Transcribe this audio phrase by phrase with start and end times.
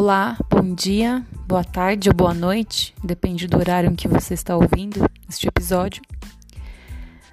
[0.00, 4.56] Olá, bom dia, boa tarde ou boa noite, depende do horário em que você está
[4.56, 6.00] ouvindo este episódio.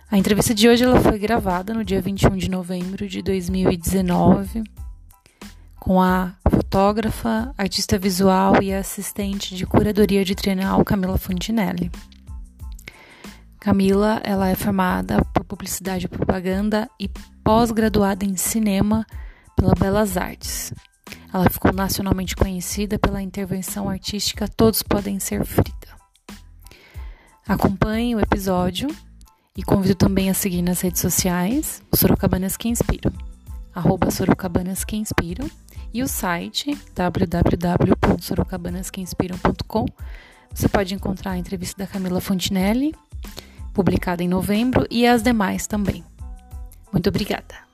[0.10, 4.64] A entrevista de hoje ela foi gravada no dia 21 de novembro de 2019
[5.80, 11.92] com a fotógrafa, artista visual e assistente de curadoria de trienal Camila Fontinelli.
[13.60, 17.12] Camila, ela é formada por publicidade e propaganda e
[17.44, 19.06] pós-graduada em cinema
[19.56, 20.74] pela Belas Artes.
[21.36, 25.90] Ela ficou nacionalmente conhecida pela intervenção artística Todos Podem Ser Frida.
[27.46, 28.88] Acompanhe o episódio
[29.54, 33.12] e convido também a seguir nas redes sociais o Sorocabanas que Inspiram,
[33.74, 35.52] arroba Sorocabanas que Inspiram
[35.94, 39.86] e o site www.sorocabanasqueinspiram.com.
[40.54, 42.96] Você pode encontrar a entrevista da Camila Fontinelli,
[43.74, 46.02] publicada em novembro, e as demais também.
[46.94, 47.65] Muito obrigada.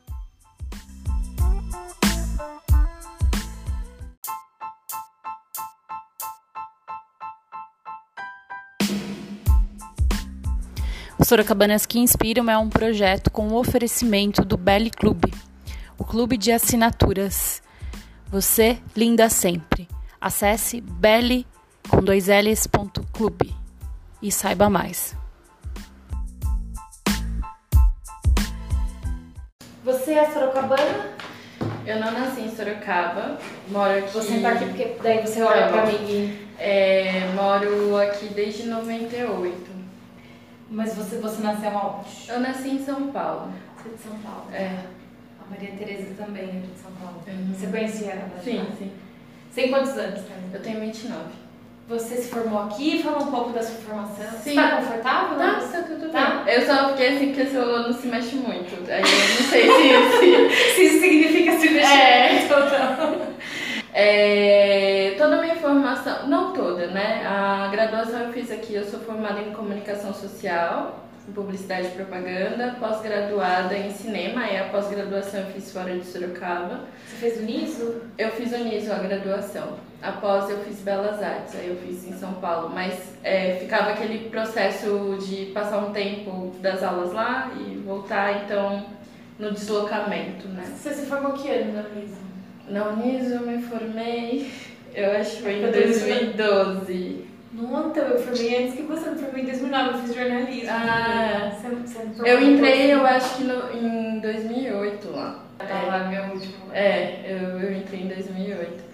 [11.32, 15.34] Sorocabanas que Inspiram é um projeto com o oferecimento do Belly Club,
[15.98, 17.64] o clube de assinaturas.
[18.28, 19.88] Você, linda sempre.
[20.20, 21.48] Acesse belly
[21.88, 23.56] com dois L's, ponto, clube
[24.22, 25.16] e saiba mais.
[29.86, 31.12] Você é sorocabana?
[31.88, 33.38] Eu não nasci em Sorocaba,
[33.70, 34.12] moro aqui.
[34.12, 36.38] Você tá aqui porque daí você olha pra mim.
[36.60, 39.71] É, moro aqui desde 98.
[40.74, 42.10] Mas você, você nasceu aonde?
[42.30, 43.52] Eu nasci em São Paulo.
[43.78, 44.46] Você é de São Paulo.
[44.54, 44.78] É.
[45.46, 47.22] A Maria Tereza também é de São Paulo.
[47.28, 47.54] Uhum.
[47.54, 48.30] Você conhecia ela?
[48.42, 48.64] Sim, já?
[48.78, 48.92] sim.
[49.52, 50.22] Você tem quantos anos?
[50.54, 51.20] Eu tenho 29.
[51.90, 53.04] Você se formou aqui?
[53.04, 54.26] Fala um pouco da sua formação.
[54.32, 54.38] Sim.
[54.38, 55.38] Você tá confortável?
[55.38, 56.44] Tá, tá tudo Tá.
[56.46, 56.54] bem.
[56.54, 58.90] Eu só fiquei assim porque o celular não se mexe muito.
[58.90, 60.20] Aí eu não sei se.
[60.20, 62.34] se Se isso significa se mexer É.
[62.40, 63.31] muito ou não.
[63.94, 67.26] É, toda a minha formação, não toda, né?
[67.26, 72.76] A graduação eu fiz aqui, eu sou formada em comunicação social, em publicidade e propaganda,
[72.80, 76.86] pós-graduada em cinema, aí a pós-graduação eu fiz fora de Sorocaba.
[77.06, 78.02] Você fez o NISO?
[78.18, 79.78] Eu fiz o NISO, a graduação.
[80.02, 82.72] Após eu fiz Belas Artes, aí eu fiz em São Paulo.
[82.74, 88.86] Mas é, ficava aquele processo de passar um tempo das aulas lá e voltar, então,
[89.38, 90.64] no deslocamento, né?
[90.76, 92.31] Você se formou que ano na NISO?
[92.72, 94.50] Na Uniso eu me formei,
[94.96, 97.26] eu acho que foi em Foi 2012.
[97.54, 99.10] Não, então, eu formei antes que você.
[99.10, 100.70] Eu formei em 2009, eu fiz jornalismo.
[100.72, 101.52] Ah.
[101.62, 105.44] Você, você Eu entrei, eu acho que no, em 2008 lá.
[105.60, 106.54] Eu tava meu último.
[106.74, 108.92] É, eu, eu entrei em 2008.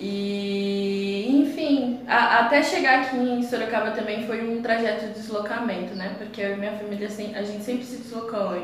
[0.00, 6.14] E, enfim, a- até chegar aqui em Sorocaba também foi um trajeto de deslocamento, né?
[6.18, 8.56] Porque eu e minha família, a gente sempre se deslocou,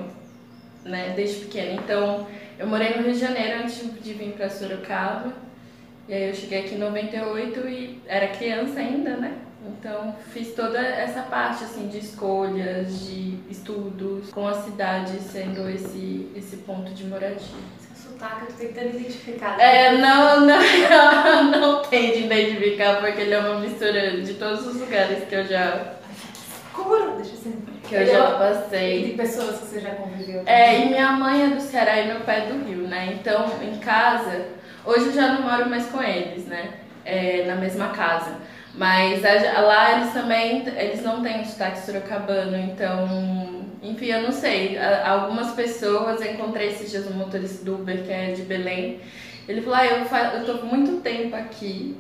[0.85, 1.13] né?
[1.15, 1.73] Desde pequena.
[1.73, 2.27] Então,
[2.59, 5.33] eu morei no Rio de Janeiro antes de vir pra Sorocaba.
[6.09, 9.39] E aí eu cheguei aqui em 98 e era criança ainda, né?
[9.67, 16.29] Então, fiz toda essa parte, assim, de escolhas, de estudos, com a cidade sendo esse,
[16.35, 17.39] esse ponto de moradia.
[17.95, 19.61] Seu sotaque, eu tô tentando identificar.
[19.61, 24.81] É, não, não, não tem de identificar, porque ele é uma mistura de todos os
[24.81, 25.95] lugares que eu já,
[27.17, 27.59] Deixa eu ser.
[27.89, 29.03] que eu já passei.
[29.03, 30.43] E de pessoas que você já conviveu.
[30.47, 33.17] É, e minha mãe é do Ceará e meu pai é do Rio, né?
[33.19, 34.47] Então, em casa,
[34.85, 36.71] hoje eu já não moro mais com eles, né?
[37.05, 38.33] É, na mesma casa.
[38.75, 44.79] Mas a- lá eles também, eles não têm sotaque sorocabano, então, enfim, eu não sei.
[44.79, 49.01] A- Algumas pessoas, eu encontrei esses dias um motorista do Uber que é de Belém,
[49.49, 51.97] ele falou, ah, eu, fa- eu tô muito tempo aqui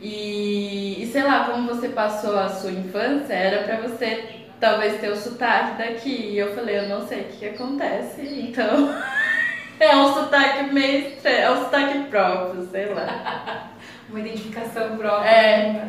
[0.00, 5.10] e, e sei lá, como você passou a sua infância, era pra você talvez ter
[5.10, 6.30] o sotaque daqui.
[6.32, 8.94] E eu falei, eu não sei o que, que acontece, então
[9.80, 13.70] é um sotaque meio estranho, é um sotaque próprio, sei lá.
[14.08, 15.28] Uma identificação própria.
[15.28, 15.86] É.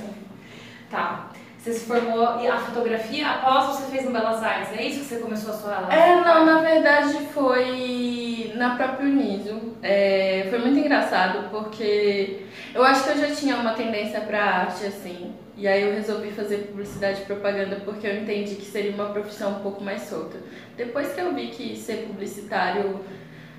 [0.89, 1.29] Tá.
[1.65, 5.05] Você se formou e a fotografia após você fez no Belas Artes, é isso que
[5.05, 9.73] você começou a sua É, não, na verdade foi na própria Uniso.
[9.81, 12.41] É, foi muito engraçado porque
[12.71, 15.33] eu acho que eu já tinha uma tendência pra arte, assim.
[15.57, 19.53] E aí eu resolvi fazer publicidade e propaganda porque eu entendi que seria uma profissão
[19.53, 20.37] um pouco mais solta.
[20.77, 22.99] Depois que eu vi que ser publicitário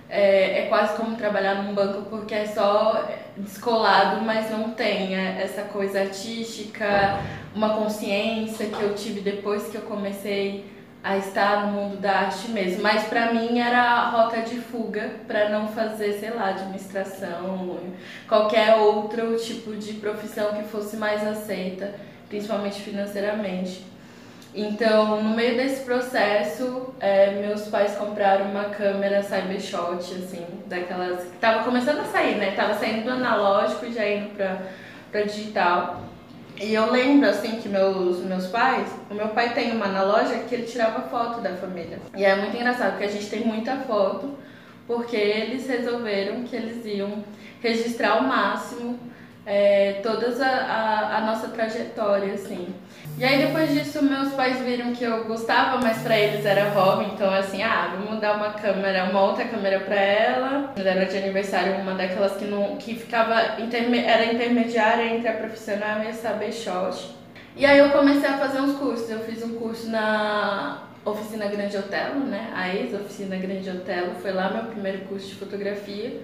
[0.09, 5.43] é, é quase como trabalhar num banco porque é só descolado, mas não tem é,
[5.43, 7.21] essa coisa artística,
[7.55, 10.65] uma consciência que eu tive depois que eu comecei
[11.03, 12.83] a estar no mundo da arte mesmo.
[12.83, 17.79] Mas pra mim era a rota de fuga para não fazer, sei lá, administração,
[18.29, 21.95] qualquer outro tipo de profissão que fosse mais aceita,
[22.29, 23.85] principalmente financeiramente.
[24.57, 31.25] Então, no meio desse processo, é, meu meus pais compraram uma câmera Cybershot, assim, daquelas
[31.25, 32.53] que tava começando a sair, né?
[32.53, 34.63] Tava saindo do analógico e já indo pra,
[35.13, 36.01] pra digital.
[36.59, 40.39] E eu lembro, assim, que meus, meus pais, o meu pai tem uma na loja
[40.49, 41.99] que ele tirava foto da família.
[42.17, 44.39] E é muito engraçado, porque a gente tem muita foto,
[44.87, 47.23] porque eles resolveram que eles iam
[47.61, 48.99] registrar ao máximo
[49.45, 52.75] é, toda a, a, a, nossa trajetória, assim.
[53.19, 57.13] E aí depois disso meus pais viram que eu gostava, mas para eles era hobby,
[57.15, 60.75] então assim, ah, vamos dar uma câmera, uma outra câmera para ela.
[60.77, 66.03] Era de aniversário uma daquelas que não que ficava interme, era intermediária entre a profissional
[66.05, 67.17] e a saber shot.
[67.57, 69.09] E aí eu comecei a fazer uns cursos.
[69.09, 72.53] Eu fiz um curso na Oficina Grande Otelo, né?
[72.55, 76.21] A ex-Oficina Grande Otelo, foi lá meu primeiro curso de fotografia.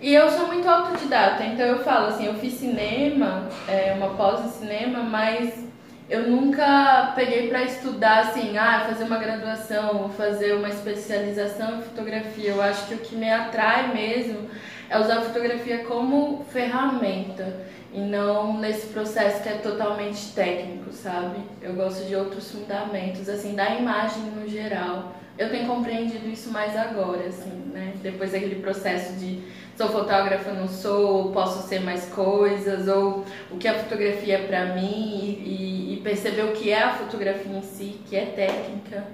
[0.00, 4.44] E eu sou muito autodidata, então eu falo assim, eu fiz cinema, é, uma pós
[4.46, 5.70] em cinema, mas
[6.10, 12.50] eu nunca peguei para estudar assim, ah, fazer uma graduação, fazer uma especialização em fotografia.
[12.50, 14.48] Eu acho que o que me atrai mesmo
[14.90, 17.56] é usar a fotografia como ferramenta
[17.94, 21.38] e não nesse processo que é totalmente técnico, sabe?
[21.60, 25.14] Eu gosto de outros fundamentos, assim, da imagem no geral.
[25.38, 27.94] Eu tenho compreendido isso mais agora, assim, né?
[28.02, 29.42] Depois daquele processo de
[29.82, 34.66] sou fotógrafa, não sou, posso ser mais coisas, ou o que a fotografia é para
[34.66, 39.04] mim e, e, perceber o que é a fotografia em si, que é técnica,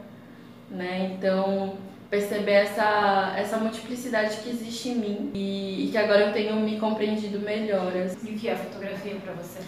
[0.71, 1.13] né?
[1.15, 1.75] Então,
[2.11, 6.79] perceber essa, essa multiplicidade que existe em mim e, e que agora eu tenho me
[6.79, 7.93] compreendido melhor.
[7.97, 8.31] Assim.
[8.31, 9.61] E o que é a fotografia para você?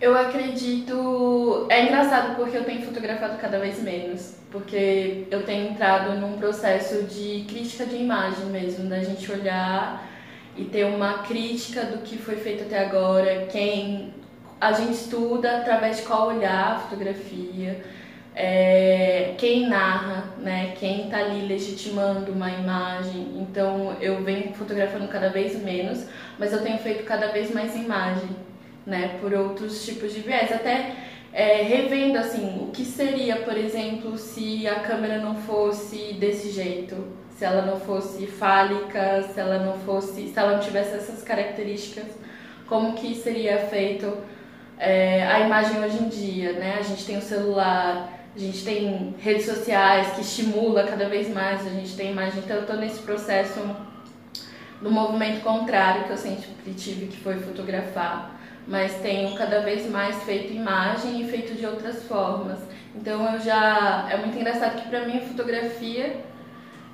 [0.00, 1.66] Eu acredito.
[1.68, 4.36] É engraçado porque eu tenho fotografado cada vez menos.
[4.50, 10.09] Porque eu tenho entrado num processo de crítica de imagem mesmo, da gente olhar
[10.60, 14.12] e ter uma crítica do que foi feito até agora, quem
[14.60, 17.82] a gente estuda através de qual olhar a fotografia,
[18.36, 23.38] é, quem narra, né, quem está ali legitimando uma imagem.
[23.38, 26.04] Então eu venho fotografando cada vez menos,
[26.38, 28.28] mas eu tenho feito cada vez mais imagem,
[28.84, 30.52] né, por outros tipos de viés.
[30.52, 30.94] Até
[31.32, 37.19] é, revendo assim, o que seria, por exemplo, se a câmera não fosse desse jeito,
[37.40, 42.04] se ela não fosse fálica, se ela não fosse, se ela não tivesse essas características,
[42.68, 44.14] como que seria feito
[44.78, 46.76] é, a imagem hoje em dia, né?
[46.78, 51.66] A gente tem o celular, a gente tem redes sociais que estimula cada vez mais,
[51.66, 53.58] a gente tem imagem, então eu estou nesse processo
[54.82, 58.38] do movimento contrário que eu sempre tive, que foi fotografar,
[58.68, 62.58] mas tenho cada vez mais feito imagem e feito de outras formas.
[62.94, 66.28] Então eu já é muito engraçado que para mim a fotografia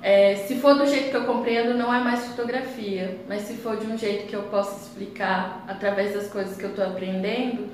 [0.01, 3.77] é, se for do jeito que eu compreendo, não é mais fotografia, mas se for
[3.77, 7.69] de um jeito que eu possa explicar através das coisas que eu estou aprendendo,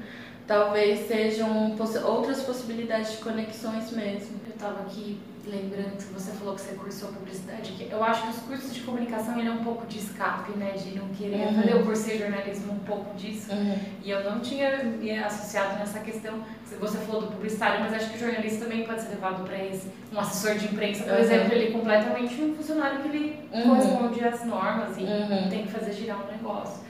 [0.47, 1.75] talvez sejam
[2.05, 4.39] outras possibilidades de conexões mesmo.
[4.45, 8.29] Eu estava aqui lembrando que você falou que você cursou publicidade, que eu acho que
[8.29, 11.55] os cursos de comunicação ele é um pouco de escape, né, de não querer uhum.
[11.55, 13.51] fazer o curso de jornalismo um pouco disso.
[13.51, 13.77] Uhum.
[14.03, 16.43] E eu não tinha me associado nessa questão.
[16.79, 19.87] Você falou do publicitário, mas acho que o jornalista também pode ser levado para esse.
[20.11, 21.19] Um assessor de imprensa, por uhum.
[21.19, 23.69] exemplo, ele é completamente um funcionário que ele uhum.
[23.69, 25.49] corresponde às normas e uhum.
[25.49, 26.83] tem que fazer girar um negócio.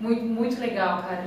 [0.00, 1.26] Muito, muito legal, cara.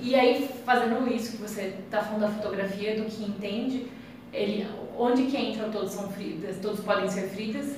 [0.00, 3.88] E aí, fazendo isso que você está falando da fotografia, do que entende,
[4.32, 4.66] ele,
[4.98, 7.76] onde que entra todos são fritas, todos podem ser fritas?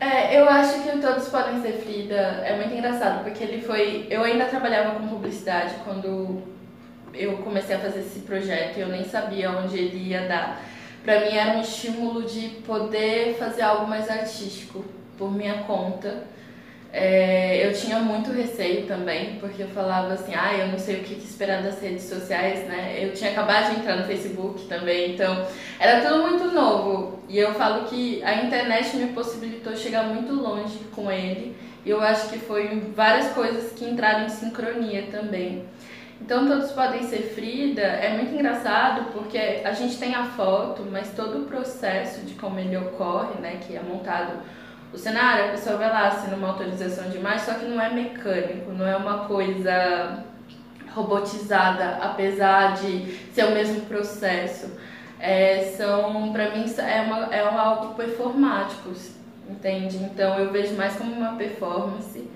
[0.00, 2.14] É, eu acho que todos podem ser Frida.
[2.14, 4.06] É muito engraçado, porque ele foi.
[4.10, 6.42] Eu ainda trabalhava com publicidade quando
[7.12, 10.60] eu comecei a fazer esse projeto eu nem sabia onde ele ia dar.
[11.04, 14.84] Para mim era um estímulo de poder fazer algo mais artístico
[15.16, 16.24] por minha conta
[16.96, 21.02] é, eu tinha muito receio também, porque eu falava assim, ah, eu não sei o
[21.02, 23.00] que esperar das redes sociais, né?
[23.02, 25.44] Eu tinha acabado de entrar no Facebook também, então
[25.80, 27.18] era tudo muito novo.
[27.28, 31.56] E eu falo que a internet me possibilitou chegar muito longe com ele.
[31.84, 35.64] E eu acho que foi várias coisas que entraram em sincronia também.
[36.20, 41.10] Então todos podem ser Frida, é muito engraçado porque a gente tem a foto, mas
[41.10, 44.40] todo o processo de como ele ocorre, né, que é montado
[44.94, 47.92] o cenário, a pessoa vai lá assina uma autorização de imagem, só que não é
[47.92, 50.24] mecânico, não é uma coisa
[50.94, 54.70] robotizada, apesar de ser o mesmo processo.
[55.18, 58.92] É, são, para mim, é, uma, é algo performático,
[59.50, 59.96] entende?
[59.96, 62.30] Então eu vejo mais como uma performance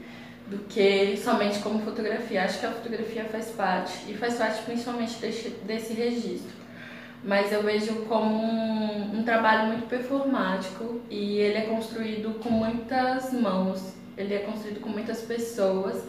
[0.48, 2.42] do que somente como fotografia.
[2.42, 6.57] Acho que a fotografia faz parte, e faz parte principalmente desse, desse registro
[7.24, 13.32] mas eu vejo como um, um, trabalho muito performático e ele é construído com muitas
[13.32, 16.04] mãos, ele é construído com muitas pessoas,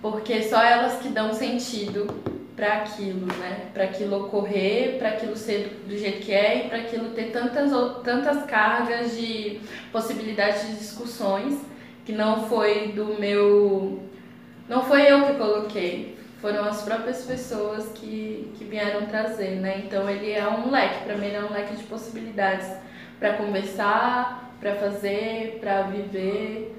[0.00, 2.06] porque só elas que dão sentido
[2.54, 3.68] para aquilo, né?
[3.74, 7.70] Para aquilo ocorrer, para aquilo ser do jeito que é e para aquilo ter tantas,
[8.02, 9.60] tantas cargas de
[9.92, 11.60] possibilidades de discussões
[12.04, 14.02] que não foi do meu.
[14.68, 16.15] Não foi eu que coloquei,
[16.46, 19.82] foram as próprias pessoas que, que vieram trazer, né?
[19.84, 22.68] Então ele é um leque, para mim ele é um leque de possibilidades
[23.18, 26.72] para conversar, para fazer, para viver,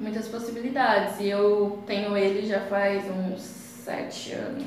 [0.00, 1.20] muitas possibilidades.
[1.20, 4.64] E eu tenho ele já faz uns sete anos.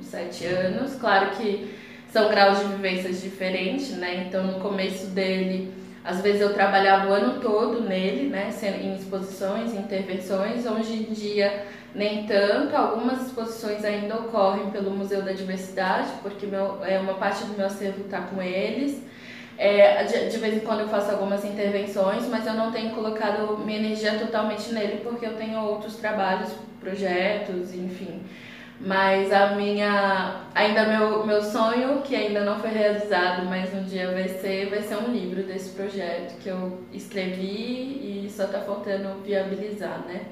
[0.00, 0.96] Uns sete anos.
[0.96, 1.72] Claro que
[2.08, 4.24] são graus de vivências diferentes, né?
[4.26, 5.72] Então no começo dele,
[6.04, 8.50] às vezes eu trabalhava o ano todo nele, né?
[8.82, 10.66] Em exposições, intervenções.
[10.66, 12.74] Hoje em dia nem tanto.
[12.74, 17.66] Algumas exposições ainda ocorrem pelo Museu da Diversidade, porque meu, é uma parte do meu
[17.66, 19.02] acervo está com eles.
[19.58, 23.58] É, de, de, vez em quando eu faço algumas intervenções, mas eu não tenho colocado
[23.58, 28.22] minha energia totalmente nele porque eu tenho outros trabalhos, projetos, enfim.
[28.84, 30.40] Mas a minha.
[30.54, 34.82] Ainda meu, meu sonho, que ainda não foi realizado, mas um dia vai ser, vai
[34.82, 40.22] ser um livro desse projeto que eu escrevi e só está faltando viabilizar, né?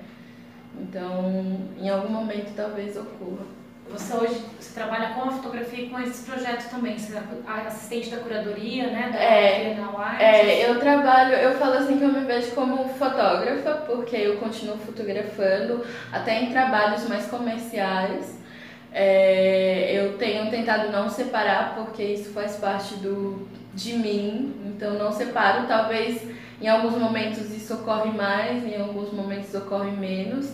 [0.79, 3.61] Então, em algum momento talvez ocorra.
[3.91, 6.97] Você hoje você trabalha com a fotografia e com esses projetos também.
[6.97, 9.11] Você é assistente da curadoria, né?
[9.13, 9.69] Da é,
[10.23, 14.79] é, eu trabalho, eu falo assim que eu me vejo como fotógrafa, porque eu continuo
[14.79, 18.40] fotografando até em trabalhos mais comerciais.
[18.93, 25.13] É, eu tenho tentado não separar, porque isso faz parte do, de mim, então não
[25.13, 25.67] separo.
[25.67, 26.23] Talvez
[26.61, 30.53] em alguns momentos isso ocorre mais, em alguns momentos ocorre menos.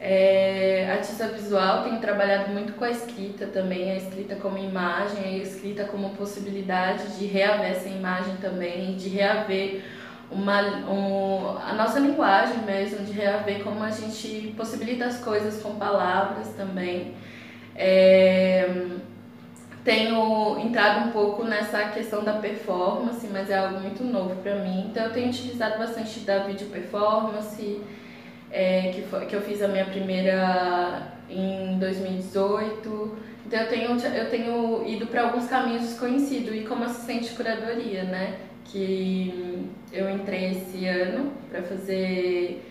[0.00, 5.38] É, artista visual, tenho trabalhado muito com a escrita também, a escrita como imagem, a
[5.38, 9.82] escrita como possibilidade de reaver essa imagem também, de reaver
[10.30, 15.76] uma, um, a nossa linguagem mesmo, de reaver como a gente possibilita as coisas com
[15.76, 17.14] palavras também.
[17.76, 18.86] É,
[19.84, 24.86] tenho entrado um pouco nessa questão da performance, mas é algo muito novo para mim,
[24.88, 27.82] então eu tenho utilizado bastante da vídeo performance
[28.54, 33.18] é, que, foi, que eu fiz a minha primeira em 2018.
[33.46, 38.04] Então eu tenho, eu tenho ido para alguns caminhos desconhecidos e como assistente de curadoria,
[38.04, 38.38] né?
[38.64, 42.62] Que eu entrei esse ano para fazer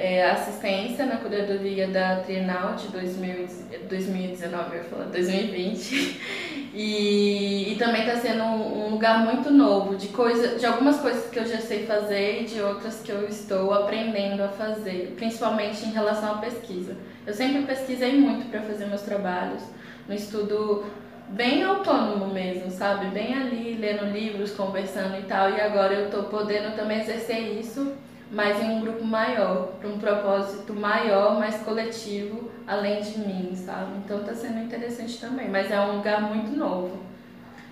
[0.00, 3.46] é, assistência na curadoria da Trienal de 2000,
[3.86, 6.20] 2019, eu falar 2020.
[6.72, 11.28] E, e também está sendo um, um, lugar muito novo de coisa, de algumas coisas
[11.28, 15.84] que eu já sei fazer e de outras que eu estou aprendendo a fazer, principalmente
[15.84, 16.96] em relação à pesquisa.
[17.26, 19.64] Eu sempre pesquisei muito para fazer meus trabalhos,
[20.06, 20.84] no estudo
[21.30, 23.06] bem autônomo mesmo, sabe?
[23.06, 25.50] Bem ali, lendo livros, conversando e tal.
[25.50, 27.96] E agora eu estou podendo também exercer isso
[28.30, 33.96] mas em um grupo maior, para um propósito maior, mais coletivo, além de mim, sabe?
[34.04, 37.10] Então está sendo interessante também, mas é um lugar muito novo.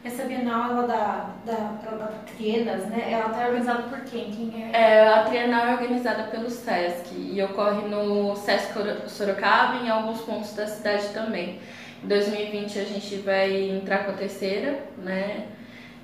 [0.05, 3.09] Essa Bienal ela da, da, da Trienas, né?
[3.11, 4.31] Ela está organizada por quem?
[4.31, 4.81] Quem é?
[4.81, 5.09] é?
[5.09, 8.73] A Trienal é organizada pelo SESC e ocorre no SESC
[9.09, 11.61] Sorocaba e em alguns pontos da cidade também.
[12.03, 15.49] Em 2020 a gente vai entrar com a terceira, né?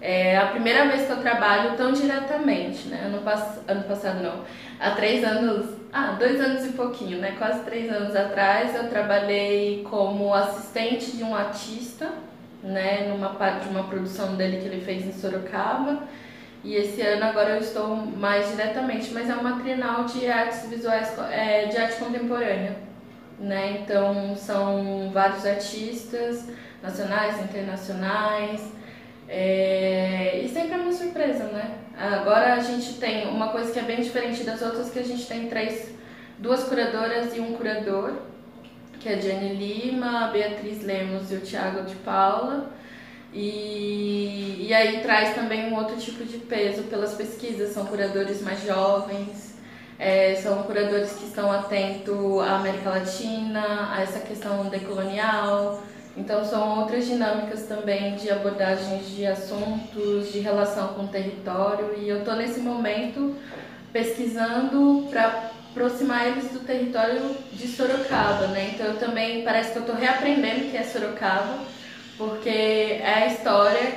[0.07, 3.05] É a primeira vez que eu trabalho tão diretamente, né?
[3.07, 4.45] Ano, pass ano passado não.
[4.79, 7.35] Há três anos, ah, dois anos e pouquinho, né?
[7.39, 12.11] Quase três anos atrás eu trabalhei como assistente de um artista,
[12.63, 13.09] né?
[13.09, 16.03] Numa parte de uma produção dele que ele fez em Sorocaba.
[16.63, 21.19] E esse ano agora eu estou mais diretamente, mas é uma trienal de artes visuais,
[21.31, 22.77] é, de arte contemporânea,
[23.39, 23.79] né?
[23.81, 26.51] Então são vários artistas
[26.83, 28.84] nacionais, internacionais.
[29.29, 31.79] É, e sempre é uma surpresa, né?
[31.97, 35.27] Agora a gente tem uma coisa que é bem diferente das outras, que a gente
[35.27, 35.91] tem três,
[36.39, 38.15] duas curadoras e um curador,
[39.01, 42.71] que é a Jenny Lima, a Beatriz Lemos e o Thiago de Paula.
[43.33, 48.63] E, e aí traz também um outro tipo de peso pelas pesquisas, são curadores mais
[48.65, 49.55] jovens,
[49.99, 55.83] é, são curadores que estão atentos à América Latina, a essa questão decolonial,
[56.17, 62.09] então são outras dinâmicas também de abordagens de assuntos, de relação com o território e
[62.09, 63.35] eu estou nesse momento
[63.93, 68.71] pesquisando para aproximar eles do território de Sorocaba, né?
[68.75, 71.59] Então eu também parece que eu estou reaprendendo que é Sorocaba,
[72.17, 73.95] porque é a história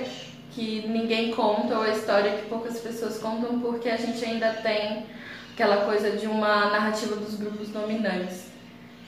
[0.52, 5.06] que ninguém conta ou a história que poucas pessoas contam porque a gente ainda tem
[5.54, 8.48] aquela coisa de uma narrativa dos grupos dominantes.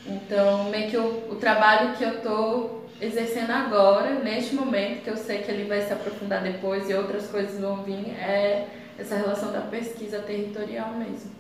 [0.06, 5.18] Então, meio que o, o trabalho que eu estou exercendo agora, neste momento, que eu
[5.18, 9.52] sei que ele vai se aprofundar depois e outras coisas vão vir, é essa relação
[9.52, 11.32] da pesquisa territorial mesmo.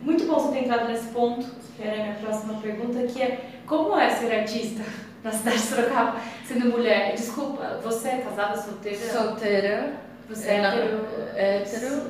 [0.00, 1.44] Muito bom você ter entrado nesse ponto,
[1.76, 4.82] que era a minha próxima pergunta, que é como é ser artista?
[5.22, 7.14] na cidade de Sorocaba, sendo mulher.
[7.14, 9.12] Desculpa, você é casada, solteira?
[9.12, 9.92] Solteira.
[10.28, 11.06] Você é hétero?
[11.34, 12.02] Hétero.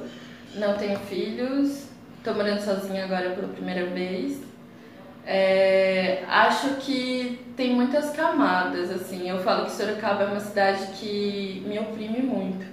[0.57, 1.89] Não tenho filhos.
[2.23, 4.41] Tô morando sozinha agora pela primeira vez.
[5.31, 9.29] É, acho que tem muitas camadas, assim.
[9.29, 12.65] Eu falo que Sorocaba é uma cidade que me oprime muito.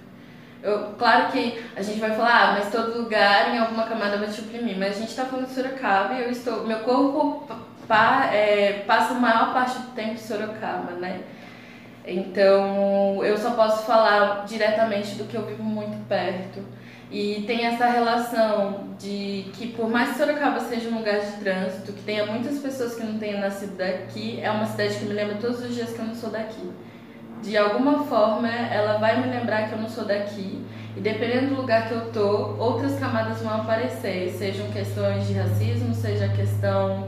[0.64, 4.30] Eu, claro que a gente vai falar, ah, mas todo lugar em alguma camada vai
[4.30, 4.78] te oprimir.
[4.78, 7.46] Mas a gente está falando de Sorocaba e eu estou, meu corpo
[7.90, 11.24] pa, é, passa a maior parte do tempo em Sorocaba, né?
[12.08, 16.64] Então eu só posso falar diretamente do que eu vivo muito perto.
[17.12, 21.94] E tem essa relação de que, por mais que Sorocaba seja um lugar de trânsito,
[21.94, 25.36] que tenha muitas pessoas que não tenham nascido daqui, é uma cidade que me lembra
[25.36, 26.72] todos os dias que eu não sou daqui.
[27.44, 30.66] De alguma forma, ela vai me lembrar que eu não sou daqui.
[30.98, 35.94] E dependendo do lugar que eu tô, outras camadas vão aparecer, sejam questões de racismo,
[35.94, 37.08] seja questão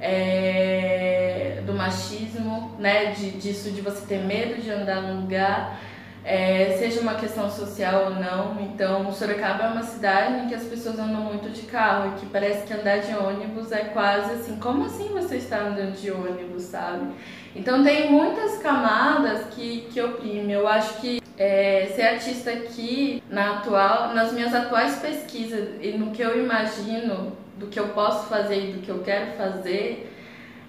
[0.00, 5.78] é, do machismo, né, de, disso de você ter medo de andar num lugar
[6.24, 8.60] é, seja uma questão social ou não.
[8.60, 12.26] Então, Sorocaba é uma cidade em que as pessoas andam muito de carro e que
[12.26, 16.64] parece que andar de ônibus é quase assim, como assim você está andando de ônibus,
[16.64, 17.12] sabe?
[17.54, 20.52] Então, tem muitas camadas que, que oprimem.
[20.52, 26.12] Eu acho que é, ser artista aqui, na atual, nas minhas atuais pesquisas e no
[26.12, 30.11] que eu imagino do que eu posso fazer e do que eu quero fazer,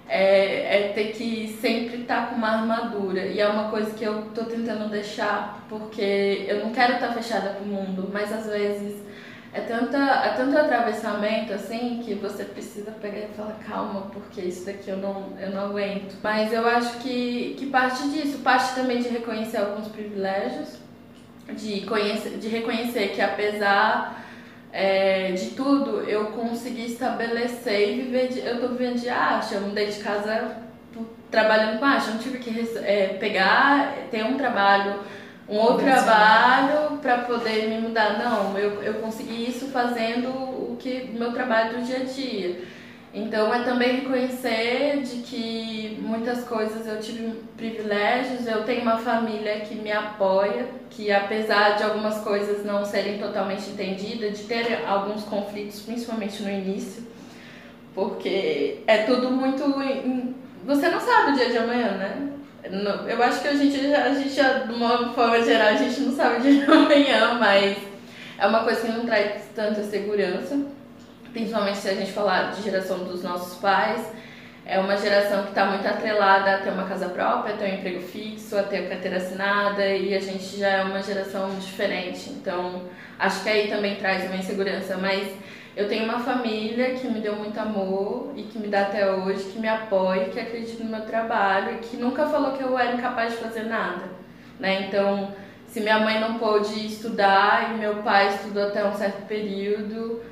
[0.08, 3.26] é, é ter que sempre estar tá com uma armadura.
[3.26, 7.14] E é uma coisa que eu tô tentando deixar, porque eu não quero estar tá
[7.14, 9.02] fechada pro mundo, mas às vezes
[9.52, 14.66] é, tanta, é tanto atravessamento assim que você precisa pegar e falar, calma, porque isso
[14.66, 16.16] daqui eu não, eu não aguento.
[16.22, 20.76] Mas eu acho que, que parte disso, parte também de reconhecer alguns privilégios,
[21.52, 24.23] de, conhecer, de reconhecer que apesar
[24.76, 29.60] é, de tudo, eu consegui estabelecer e viver de, eu tô vivendo de arte, eu
[29.60, 30.56] mudei de casa
[31.30, 34.98] trabalhando com arte, eu não tive que é, pegar, ter um trabalho,
[35.48, 41.08] um outro trabalho para poder me mudar, não, eu, eu consegui isso fazendo o que
[41.14, 42.73] meu trabalho do dia a dia.
[43.14, 49.60] Então é também reconhecer de que muitas coisas eu tive privilégios, eu tenho uma família
[49.60, 55.22] que me apoia, que apesar de algumas coisas não serem totalmente entendidas, de ter alguns
[55.22, 57.04] conflitos, principalmente no início,
[57.94, 59.62] porque é tudo muito.
[60.66, 62.30] Você não sabe o dia de amanhã, né?
[63.06, 66.38] Eu acho que a gente, a gente, de uma forma geral, a gente não sabe
[66.38, 67.76] o dia de amanhã, mas
[68.36, 70.58] é uma coisa que não traz tanta segurança
[71.34, 74.00] principalmente se a gente falar de geração dos nossos pais,
[74.64, 77.74] é uma geração que está muito atrelada a ter uma casa própria, a ter um
[77.74, 82.30] emprego fixo, a ter carteira assinada e a gente já é uma geração diferente.
[82.30, 82.84] Então,
[83.18, 84.96] acho que aí também traz uma insegurança.
[84.96, 85.28] Mas
[85.76, 89.44] eu tenho uma família que me deu muito amor e que me dá até hoje,
[89.52, 92.94] que me apoia, que acredita no meu trabalho e que nunca falou que eu era
[92.94, 94.04] incapaz de fazer nada.
[94.58, 94.86] Né?
[94.86, 95.34] Então,
[95.66, 100.22] se minha mãe não pôde estudar e meu pai estudou até um certo período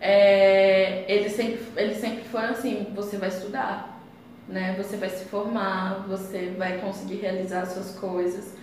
[0.00, 4.02] é, eles, sempre, eles sempre foram assim, você vai estudar,
[4.48, 4.74] né?
[4.78, 8.54] Você vai se formar, você vai conseguir realizar suas coisas.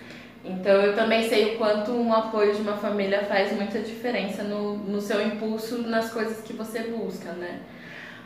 [0.43, 4.78] Então eu também sei o quanto um apoio de uma família faz muita diferença no,
[4.78, 7.60] no seu impulso nas coisas que você busca, né?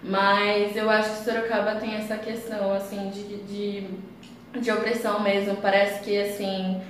[0.04, 3.88] Mas eu acho que Sorocaba tem essa questão, assim, de, de,
[4.60, 5.58] de opressão mesmo.
[5.58, 6.82] Parece que, assim,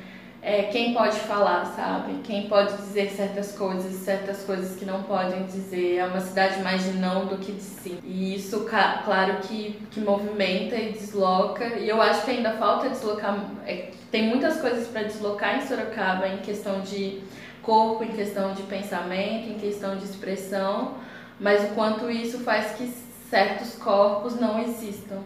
[0.43, 2.15] é, quem pode falar, sabe?
[2.23, 5.97] Quem pode dizer certas coisas, certas coisas que não podem dizer.
[5.97, 7.99] É uma cidade mais de não do que de sim.
[8.04, 11.63] E isso, claro, que, que movimenta e desloca.
[11.77, 13.51] E eu acho que ainda falta deslocar.
[13.67, 17.21] É, tem muitas coisas para deslocar em Sorocaba em questão de
[17.62, 20.95] corpo, em questão de pensamento, em questão de expressão.
[21.39, 22.91] Mas o quanto isso faz que
[23.30, 25.21] certos corpos não existam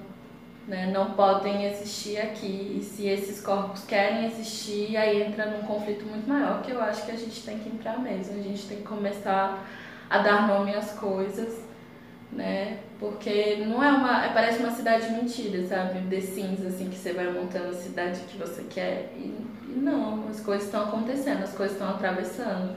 [0.67, 2.77] né, não podem existir aqui.
[2.79, 7.05] E se esses corpos querem existir, aí entra num conflito muito maior que eu acho
[7.05, 8.39] que a gente tem que entrar mesmo.
[8.39, 9.65] A gente tem que começar
[10.09, 11.61] a dar nome às coisas,
[12.31, 12.79] né?
[12.99, 14.29] Porque não é uma.
[14.29, 15.99] Parece uma cidade mentira, sabe?
[16.09, 19.11] The Sims, assim, que você vai montando a cidade que você quer.
[19.15, 19.35] E,
[19.67, 22.75] e não, as coisas estão acontecendo, as coisas estão atravessando.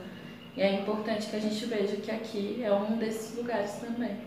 [0.55, 4.17] E é importante que a gente veja que aqui é um desses lugares também.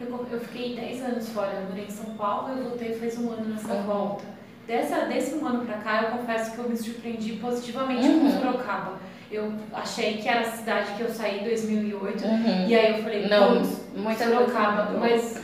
[0.00, 3.30] Eu, eu fiquei 10 anos fora, eu morei em São Paulo e voltei faz um
[3.30, 3.82] ano nessa uhum.
[3.82, 4.24] volta.
[4.66, 8.20] Dessa, desse um ano pra cá, eu confesso que eu me surpreendi positivamente uhum.
[8.20, 8.98] com Sorocaba.
[9.30, 12.68] Eu achei que era a cidade que eu saí em 2008, uhum.
[12.68, 13.62] e aí eu falei, não,
[13.94, 15.40] muito Sorocaba, mas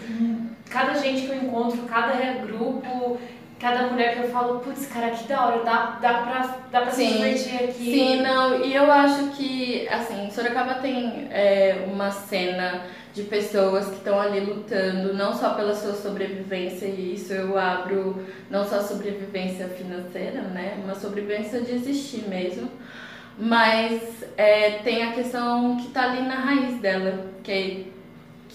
[0.70, 2.14] cada gente que eu encontro, cada
[2.44, 3.18] grupo,
[3.58, 6.90] cada mulher que eu falo, putz, cara, que da hora, dá, dá pra, dá pra
[6.90, 7.84] sim, se divertir aqui.
[7.92, 12.82] Sim, não, e eu acho que, assim, Sorocaba tem é, uma cena
[13.14, 18.22] de pessoas que estão ali lutando, não só pela sua sobrevivência, e isso eu abro
[18.50, 22.70] não só sobrevivência financeira, né, uma sobrevivência de existir mesmo,
[23.38, 27.90] mas é, tem a questão que tá ali na raiz dela, que,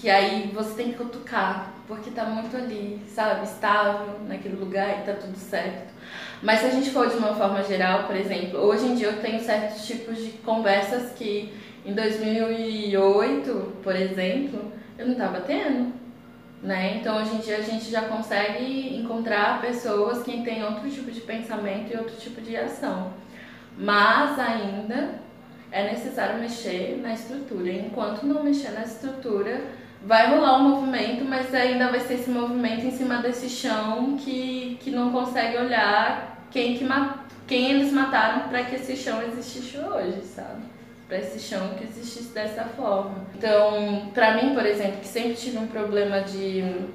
[0.02, 5.04] que aí você tem que cutucar, porque tá muito ali, sabe, estável naquele lugar e
[5.04, 5.94] tá tudo certo.
[6.42, 9.22] Mas se a gente for de uma forma geral, por exemplo, hoje em dia eu
[9.22, 11.54] tenho certos tipos de conversas que
[11.86, 15.94] em 2008, por exemplo, eu não estava tendo.
[16.64, 16.98] Né?
[16.98, 21.22] Então hoje em dia a gente já consegue encontrar pessoas que têm outro tipo de
[21.22, 23.14] pensamento e outro tipo de ação.
[23.78, 25.22] Mas ainda
[25.72, 27.72] é necessário mexer na estrutura.
[27.72, 29.62] Enquanto não mexer na estrutura,
[30.06, 34.78] vai rolar um movimento, mas ainda vai ser esse movimento em cima desse chão que,
[34.82, 36.88] que não consegue olhar quem, que,
[37.48, 40.72] quem eles mataram para que esse chão existisse hoje, sabe?
[41.12, 43.16] para esse chão que existisse dessa forma.
[43.36, 46.86] Então, para mim, por exemplo, que sempre tive um problema de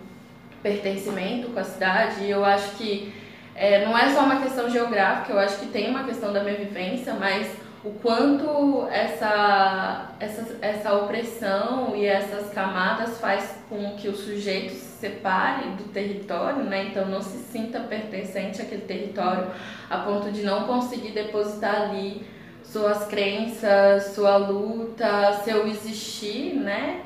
[0.63, 3.13] pertencimento com a cidade, eu acho que
[3.55, 6.57] é, não é só uma questão geográfica, eu acho que tem uma questão da minha
[6.57, 7.47] vivência, mas
[7.87, 14.99] o quanto essa, essa, essa opressão e essas camadas faz com que o sujeito se
[14.99, 16.89] separe do território, né?
[16.91, 19.47] Então não se sinta pertencente àquele território
[19.89, 22.27] a ponto de não conseguir depositar ali
[22.65, 27.03] suas crenças, sua luta, seu existir, né?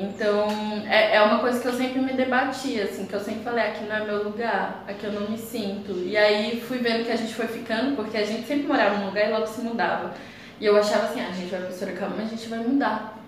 [0.00, 0.48] Então,
[0.88, 3.84] é, é uma coisa que eu sempre me debatia, assim, que eu sempre falei, aqui
[3.84, 5.92] não é meu lugar, aqui eu não me sinto.
[5.92, 9.06] E aí fui vendo que a gente foi ficando, porque a gente sempre morava num
[9.06, 10.14] lugar e logo se mudava.
[10.60, 13.18] E eu achava assim, ah, a gente vai para Sorocaba, mas a gente vai mudar.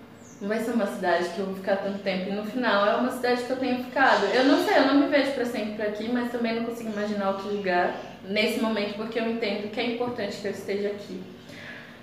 [0.40, 2.30] Não vai ser uma cidade que eu vou ficar tanto tempo.
[2.30, 4.24] E no final é uma cidade que eu tenho ficado.
[4.33, 7.30] Eu não sei, eu não me vejo para sempre aqui, mas também não consigo imaginar
[7.30, 11.22] outro lugar nesse momento, porque eu entendo que é importante que eu esteja aqui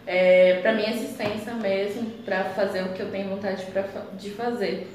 [0.07, 3.83] é, para minha existência mesmo, para fazer o que eu tenho vontade pra,
[4.17, 4.89] de fazer.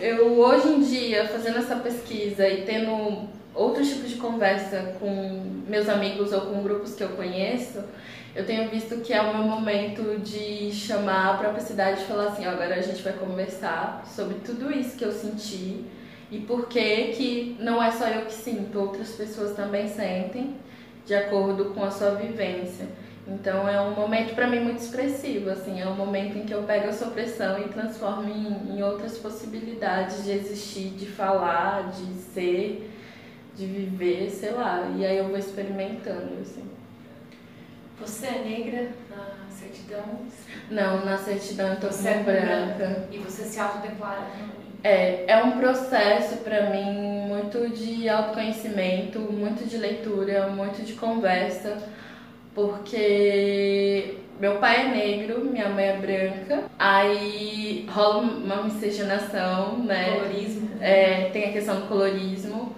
[0.00, 5.86] Eu, hoje em dia, fazendo essa pesquisa e tendo outros tipos de conversa com meus
[5.86, 7.84] amigos ou com grupos que eu conheço,
[8.34, 12.28] eu tenho visto que é o meu momento de chamar a própria cidade e falar
[12.28, 15.84] assim, agora a gente vai conversar sobre tudo isso que eu senti
[16.30, 20.54] e por que que não é só eu que sinto, outras pessoas também sentem
[21.04, 22.86] de acordo com a sua vivência.
[23.28, 26.62] Então é um momento para mim muito expressivo, assim, é um momento em que eu
[26.62, 32.88] pego essa opressão e transformo em, em outras possibilidades de existir, de falar, de ser,
[33.56, 34.88] de viver, sei lá.
[34.96, 36.62] E aí eu vou experimentando, assim.
[37.98, 40.04] Você é negra na certidão?
[40.70, 43.08] Não, na certidão eu tô você é branca.
[43.10, 44.22] E você se autodeclara?
[44.84, 51.76] É, é um processo para mim muito de autoconhecimento, muito de leitura, muito de conversa
[52.56, 60.12] porque meu pai é negro, minha mãe é branca, aí rola uma miscigenação, né?
[60.12, 60.70] Colorismo.
[60.80, 62.74] É, tem a questão do colorismo.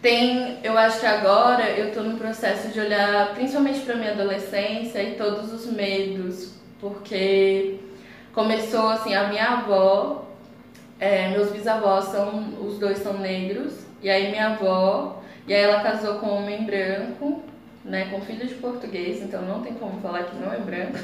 [0.00, 5.02] Tem, eu acho que agora eu tô no processo de olhar principalmente para minha adolescência
[5.02, 7.80] e todos os medos, porque
[8.32, 10.26] começou assim, a minha avó,
[11.00, 15.80] é, meus bisavós são, os dois são negros, e aí minha avó, e aí ela
[15.80, 17.42] casou com um homem branco,
[17.88, 20.98] né, com filho de português, então não tem como falar que não é branco.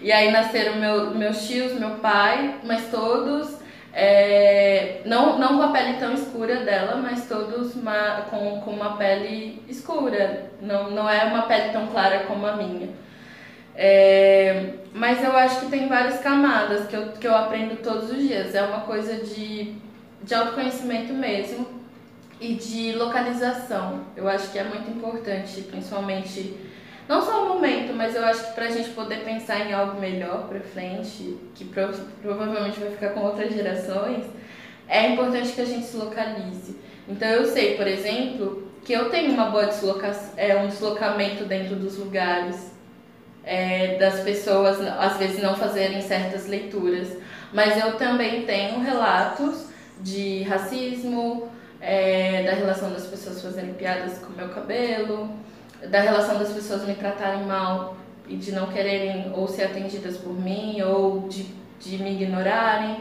[0.00, 3.58] E aí nasceram meu, meus tios, meu pai, mas todos,
[3.92, 8.96] é, não, não com a pele tão escura dela, mas todos uma, com, com uma
[8.96, 12.88] pele escura, não, não é uma pele tão clara como a minha.
[13.74, 18.16] É, mas eu acho que tem várias camadas que eu, que eu aprendo todos os
[18.16, 18.54] dias.
[18.54, 19.74] É uma coisa de,
[20.22, 21.85] de autoconhecimento mesmo
[22.40, 24.04] e de localização.
[24.16, 26.56] Eu acho que é muito importante, principalmente
[27.08, 30.00] não só o momento, mas eu acho que para a gente poder pensar em algo
[30.00, 31.88] melhor para frente, que pro,
[32.20, 34.24] provavelmente vai ficar com outras gerações,
[34.88, 36.76] é importante que a gente se localize.
[37.08, 41.76] Então eu sei, por exemplo, que eu tenho uma boa deslocação, é, um deslocamento dentro
[41.76, 42.72] dos lugares,
[43.44, 47.08] é, das pessoas às vezes não fazerem certas leituras,
[47.52, 49.66] mas eu também tenho relatos
[50.00, 51.48] de racismo,
[52.46, 55.28] da relação das pessoas fazerem piadas com o meu cabelo,
[55.90, 57.96] da relação das pessoas me tratarem mal
[58.28, 61.46] e de não quererem ou ser atendidas por mim ou de,
[61.80, 63.00] de me ignorarem.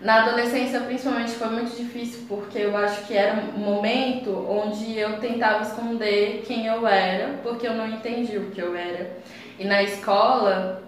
[0.00, 5.18] Na adolescência, principalmente, foi muito difícil porque eu acho que era um momento onde eu
[5.18, 9.16] tentava esconder quem eu era, porque eu não entendi o que eu era.
[9.58, 10.83] E na escola,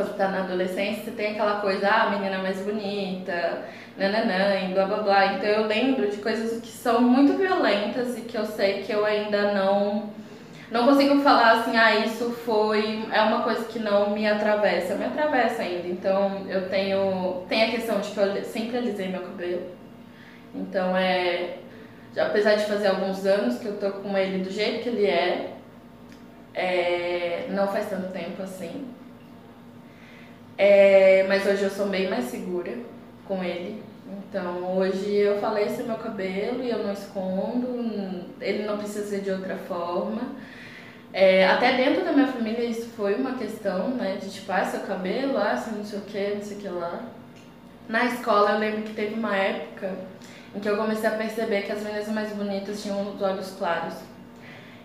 [0.00, 3.62] quando tá na adolescência, você tem aquela coisa, ah, menina mais bonita,
[3.98, 5.26] nananã, e blá blá blá.
[5.34, 9.04] Então eu lembro de coisas que são muito violentas e que eu sei que eu
[9.04, 10.10] ainda não
[10.70, 15.04] não consigo falar assim, ah, isso foi é uma coisa que não me atravessa, me
[15.04, 15.88] atravessa ainda.
[15.88, 19.62] Então eu tenho tem a questão de que eu sempre alisei meu cabelo.
[20.54, 21.58] Então é
[22.18, 25.50] apesar de fazer alguns anos que eu tô com ele do jeito que ele é,
[26.54, 28.99] é não faz tanto tempo assim.
[30.62, 32.74] É, mas hoje eu sou bem mais segura
[33.26, 33.82] com ele.
[34.06, 39.06] Então hoje eu falei esse é meu cabelo e eu não escondo, ele não precisa
[39.06, 40.20] ser de outra forma.
[41.14, 44.18] É, até dentro da minha família isso foi uma questão, né?
[44.20, 46.68] De tipo, ah, seu cabelo, ah, você não sei o que, não sei o que
[46.68, 47.04] lá.
[47.88, 49.90] Na escola eu lembro que teve uma época
[50.54, 53.94] em que eu comecei a perceber que as meninas mais bonitas tinham os olhos claros.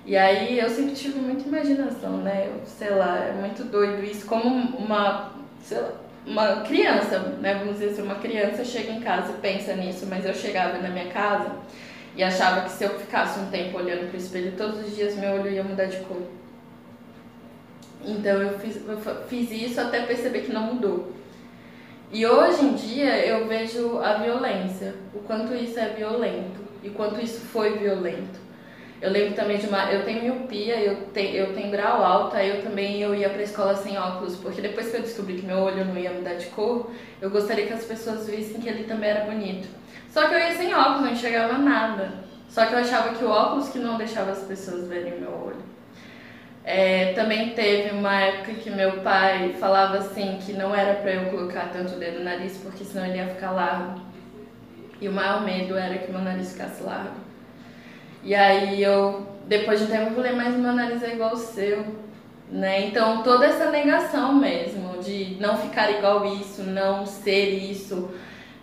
[0.05, 2.47] E aí eu sempre tive muita imaginação, né?
[2.47, 4.25] Eu, sei lá, é muito doido isso.
[4.25, 5.35] Como uma,
[6.25, 7.55] uma criança, né?
[7.55, 10.89] Vamos dizer assim, uma criança chega em casa e pensa nisso, mas eu chegava na
[10.89, 11.51] minha casa
[12.15, 15.31] e achava que se eu ficasse um tempo olhando pro espelho todos os dias, meu
[15.31, 16.21] olho ia mudar de cor.
[18.03, 18.97] Então eu fiz, eu
[19.27, 21.11] fiz isso até perceber que não mudou.
[22.11, 27.19] E hoje em dia eu vejo a violência, o quanto isso é violento e quanto
[27.19, 28.44] isso foi violento.
[29.05, 29.91] Eu lembro também de uma.
[29.91, 33.43] Eu tenho miopia, eu tenho, eu tenho grau alto, aí eu também eu ia pra
[33.43, 36.47] escola sem óculos, porque depois que eu descobri que meu olho não ia mudar de
[36.47, 36.89] cor,
[37.21, 39.67] eu gostaria que as pessoas vissem que ele também era bonito.
[40.09, 42.15] Só que eu ia sem óculos, não enxergava nada.
[42.49, 45.63] Só que eu achava que o óculos que não deixava as pessoas verem meu olho.
[46.63, 51.29] É, também teve uma época que meu pai falava assim que não era para eu
[51.29, 54.01] colocar tanto o dedo no nariz porque senão ele ia ficar largo.
[54.99, 57.24] E o maior medo era que meu nariz ficasse largo.
[58.25, 61.85] E aí eu, depois de um tempo, falei, mas meu nariz é igual ao seu.
[62.51, 62.87] Né?
[62.87, 68.09] Então toda essa negação mesmo de não ficar igual isso, não ser isso,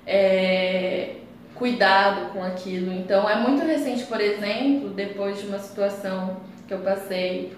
[0.05, 1.17] é,
[1.55, 2.93] cuidado com aquilo.
[2.93, 7.57] Então é muito recente, por exemplo, depois de uma situação que eu passei,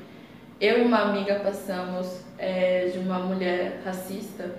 [0.61, 4.51] eu e uma amiga passamos é, de uma mulher racista.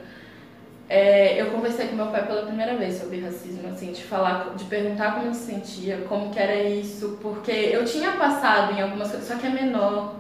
[0.88, 4.66] É, eu conversei com meu pai pela primeira vez sobre racismo, assim, de falar, de
[4.66, 9.10] perguntar como ele se sentia, como que era isso, porque eu tinha passado em algumas
[9.10, 10.16] coisas, só que é menor,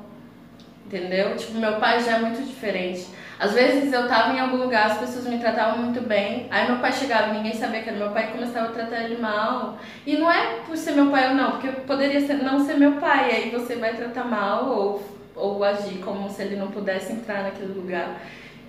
[0.87, 1.35] entendeu?
[1.35, 3.07] Tipo, meu pai já é muito diferente.
[3.37, 6.79] Às vezes eu tava em algum lugar, as pessoas me tratavam muito bem, aí meu
[6.79, 9.77] pai chegava e ninguém sabia que era meu pai começava a tratar ele mal.
[10.05, 12.93] E não é por ser meu pai ou não, porque poderia ser, não ser meu
[12.93, 15.03] pai, aí você vai tratar mal ou,
[15.35, 18.21] ou agir como se ele não pudesse entrar naquele lugar.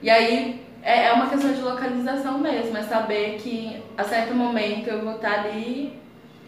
[0.02, 4.86] E aí é, é uma questão de localização mesmo, é saber que a certo momento
[4.88, 5.98] eu vou estar ali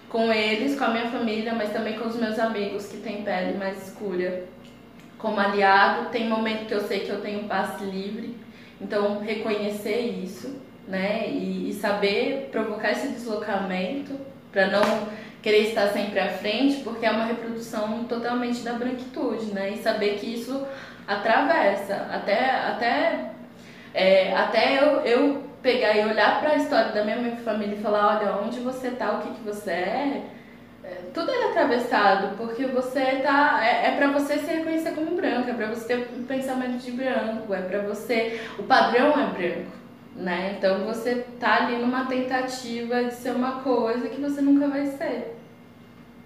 [0.08, 3.58] com eles, com a minha família, mas também com os meus amigos que têm pele
[3.58, 4.44] mais escura.
[5.18, 8.36] Como aliado, tem momento que eu sei que eu tenho passe livre,
[8.80, 14.12] então reconhecer isso, né, e, e saber provocar esse deslocamento
[14.52, 15.08] para não
[15.42, 20.16] querer estar sempre à frente, porque é uma reprodução totalmente da branquitude, né, e saber
[20.20, 20.64] que isso
[21.08, 23.32] atravessa, até, até,
[23.98, 28.18] é, até eu, eu pegar e olhar para a história da minha família e falar,
[28.18, 30.22] olha, onde você tá, o que, que você é,
[31.12, 33.60] tudo é atravessado, porque você tá.
[33.62, 36.90] É, é para você se reconhecer como branco, é para você ter um pensamento de
[36.92, 38.40] branco, é para você.
[38.58, 39.72] O padrão é branco,
[40.16, 40.54] né?
[40.56, 45.36] Então você tá ali numa tentativa de ser uma coisa que você nunca vai ser.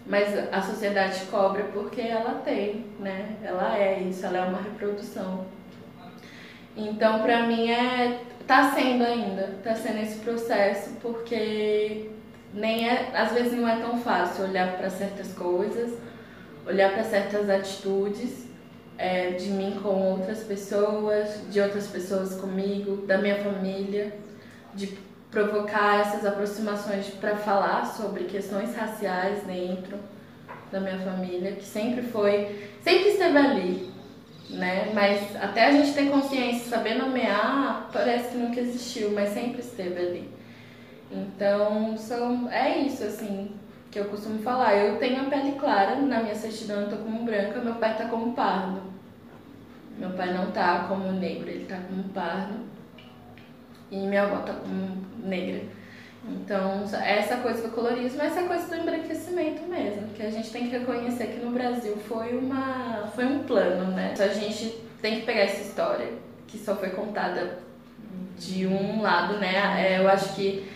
[0.06, 3.37] Mas a sociedade cobra porque ela tem, né?
[3.42, 5.46] Ela é isso, ela é uma reprodução.
[6.76, 8.20] Então, pra mim, é.
[8.46, 12.11] tá sendo ainda, tá sendo esse processo, porque
[12.52, 15.98] nem é, às vezes não é tão fácil olhar para certas coisas,
[16.66, 18.46] olhar para certas atitudes
[18.98, 24.12] é, de mim com outras pessoas, de outras pessoas comigo, da minha família,
[24.74, 24.98] de
[25.30, 29.98] provocar essas aproximações para falar sobre questões raciais dentro
[30.70, 33.91] da minha família, que sempre foi, sempre esteve ali,
[34.52, 34.90] né?
[34.94, 39.98] Mas até a gente ter consciência, saber nomear, parece que nunca existiu, mas sempre esteve
[39.98, 40.30] ali.
[41.10, 43.50] Então, são, é isso, assim,
[43.90, 44.74] que eu costumo falar.
[44.76, 48.06] Eu tenho a pele clara, na minha certidão eu tô como branca, meu pai tá
[48.06, 48.80] como pardo.
[49.98, 52.54] Meu pai não tá como negro, ele tá como pardo.
[53.90, 55.62] E minha avó tá como negra.
[56.24, 60.76] Então, essa coisa do colorismo, essa coisa do embranquecimento mesmo, que a gente tem que
[60.76, 64.11] reconhecer que no Brasil foi, uma, foi um plano, né?
[64.12, 64.68] Então, a gente
[65.00, 66.08] tem que pegar essa história,
[66.46, 67.58] que só foi contada
[68.38, 69.52] de um lado, né?
[69.85, 70.68] É, eu acho que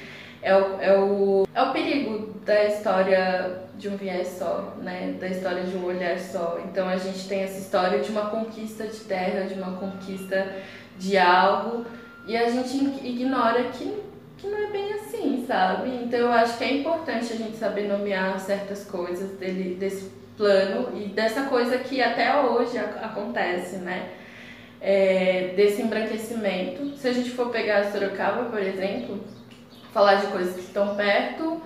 [0.43, 5.17] é o, é o, é o perigo da história de um viés só, né?
[5.21, 6.61] Da história de um olhar só.
[6.65, 10.55] Então a gente tem essa história de uma conquista de terra, de uma conquista
[10.99, 11.85] de algo
[12.27, 14.03] e a gente ignora que,
[14.39, 15.89] que não é bem assim, sabe?
[15.89, 20.97] Então eu acho que é importante a gente saber nomear certas coisas dele, desse plano
[20.97, 24.11] e dessa coisa que até hoje acontece, né?
[24.81, 26.97] É, desse embranquecimento.
[26.97, 29.25] Se a gente for pegar a Sorocaba, por exemplo,
[29.93, 31.63] falar de coisas que estão perto,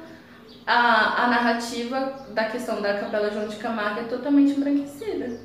[0.65, 5.39] a, a narrativa da questão da Capela João de Camargo é totalmente embranquecida.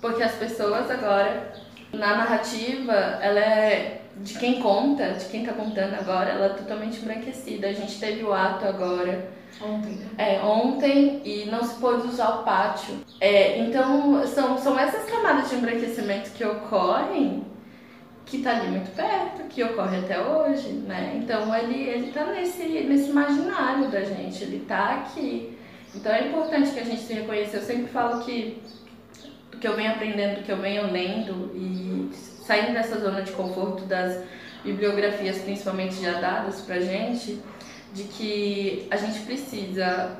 [0.00, 1.52] Porque as pessoas agora,
[1.92, 7.00] na narrativa, ela é de quem conta, de quem está contando agora, ela é totalmente
[7.00, 7.68] embranquecida.
[7.68, 9.28] A gente teve o ato agora.
[9.60, 9.98] Ontem?
[10.18, 12.96] É, ontem e não se pôde usar o pátio.
[13.20, 17.44] É, então, são, são essas camadas de embranquecimento que ocorrem
[18.26, 21.20] que está ali muito perto, que ocorre até hoje, né?
[21.22, 25.56] Então ele ele está nesse nesse imaginário da gente, ele está aqui.
[25.94, 27.58] Então é importante que a gente se reconheça.
[27.58, 28.62] Eu sempre falo que
[29.50, 32.10] do que eu venho aprendendo, do que eu venho lendo e
[32.46, 34.22] saindo dessa zona de conforto das
[34.62, 37.40] bibliografias, principalmente já dadas pra gente,
[37.92, 40.18] de que a gente precisa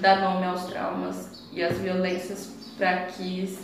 [0.00, 3.58] dar nome aos traumas e às violências para que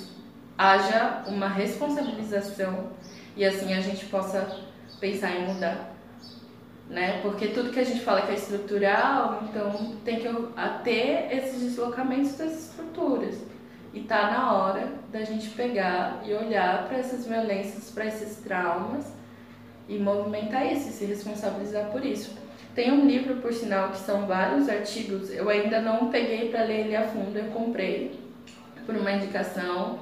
[0.59, 2.91] haja uma responsabilização
[3.37, 4.65] e assim a gente possa
[5.01, 5.93] pensar em mudar.
[6.89, 7.21] Né?
[7.23, 10.29] Porque tudo que a gente fala que é estrutural, então tem que
[10.83, 13.37] ter esses deslocamentos das estruturas.
[13.95, 19.07] E tá na hora da gente pegar e olhar para essas violências, para esses traumas
[19.89, 22.37] e movimentar isso, e se responsabilizar por isso.
[22.75, 26.87] Tem um livro, por sinal, que são vários artigos, eu ainda não peguei para ler
[26.87, 28.19] ele a fundo, eu comprei
[28.85, 30.01] por uma indicação,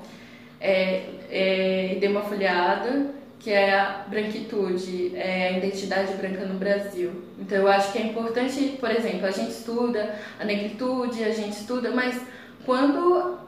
[0.59, 7.11] é, é, dei uma folhada que é a branquitude, é a identidade branca no Brasil.
[7.39, 11.59] Então eu acho que é importante, por exemplo, a gente estuda a negritude, a gente
[11.59, 12.19] estuda, mas
[12.65, 13.42] quando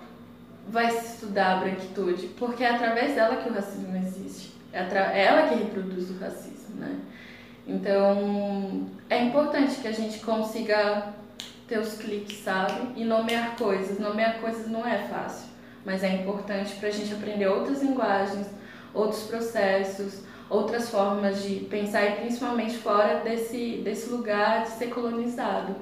[0.68, 2.28] vai se estudar a branquitude?
[2.38, 4.52] Porque é através dela que o racismo existe.
[4.72, 6.98] É, é ela que reproduz o racismo, né?
[7.66, 11.14] Então é importante que a gente consiga
[11.66, 12.92] ter os cliques, sabe?
[12.96, 13.98] E nomear coisas.
[13.98, 15.48] Nomear coisas não é fácil,
[15.84, 18.46] mas é importante para a gente aprender outras linguagens
[18.94, 25.74] outros processos, outras formas de pensar e principalmente fora desse, desse lugar de ser colonizado.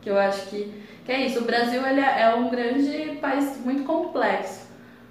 [0.00, 0.72] Que eu acho que,
[1.04, 1.40] que é isso.
[1.40, 4.66] O Brasil ele é, é um grande país muito complexo,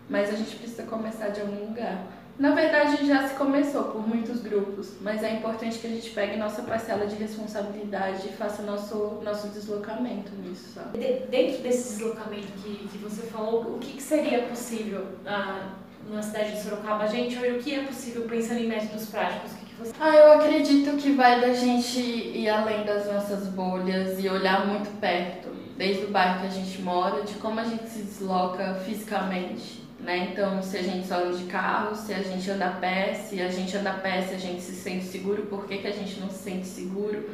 [0.10, 2.04] mas a gente precisa começar de algum lugar.
[2.39, 6.38] Na verdade, já se começou por muitos grupos, mas é importante que a gente pegue
[6.38, 10.97] nossa parcela de responsabilidade e faça nosso, nosso deslocamento nisso, sabe?
[11.30, 15.73] Dentro desse deslocamento que, que você falou, o que, que seria possível ah,
[16.10, 19.52] na cidade de Sorocaba, gente, hoje o que é possível pensando em métodos práticos?
[19.98, 24.89] Ah, eu acredito que vai da gente ir além das nossas bolhas e olhar muito
[25.00, 29.82] perto, desde o bairro que a gente mora, de como a gente se desloca fisicamente.
[30.00, 30.30] Né?
[30.32, 33.42] Então, se a gente só anda de carro, se a gente anda a pé, se
[33.42, 35.94] a gente anda a pé, se a gente se sente seguro, por que, que a
[35.94, 37.30] gente não se sente seguro?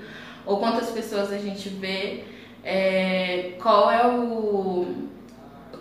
[0.45, 2.25] Ou quantas pessoas a gente vê,
[2.63, 5.08] é, qual é o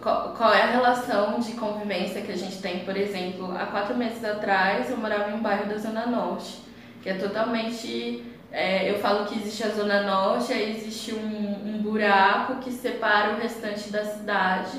[0.04, 3.96] qual, qual, é a relação de convivência que a gente tem, por exemplo, há quatro
[3.96, 6.60] meses atrás eu morava em um bairro da Zona Norte,
[7.02, 8.22] que é totalmente.
[8.52, 13.32] É, eu falo que existe a Zona Norte, aí existe um, um buraco que separa
[13.32, 14.78] o restante da cidade,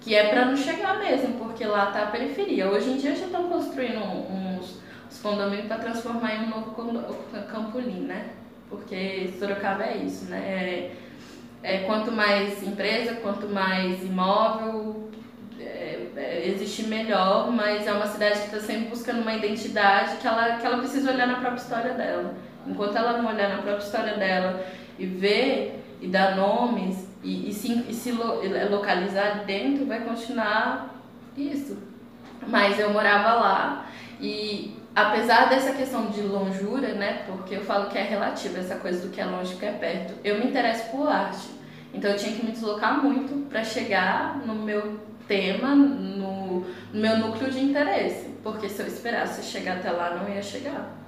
[0.00, 2.68] que é para não chegar mesmo, porque lá tá a periferia.
[2.68, 6.74] Hoje em dia já estão construindo uns, uns condomínios para transformar em um novo
[7.48, 8.30] Campolim, né?
[8.68, 10.38] Porque Sorocaba é isso, né?
[10.38, 10.96] É,
[11.64, 15.08] é, quanto mais empresa, quanto mais imóvel,
[15.58, 20.26] é, é, existe melhor, mas é uma cidade que está sempre buscando uma identidade que
[20.26, 22.34] ela, que ela precisa olhar na própria história dela.
[22.66, 24.62] Enquanto ela não olhar na própria história dela
[24.98, 30.94] e ver e dar nomes e, e se, e se localizar dentro, vai continuar
[31.34, 31.78] isso.
[32.46, 33.86] Mas eu morava lá
[34.20, 39.06] e apesar dessa questão de longura, né, porque eu falo que é relativa essa coisa
[39.06, 41.48] do que é longe que é perto, eu me interesso por arte.
[41.92, 44.98] Então eu tinha que me deslocar muito para chegar no meu
[45.28, 50.28] tema, no, no, meu núcleo de interesse, porque se eu esperasse chegar até lá, não
[50.28, 51.00] ia chegar.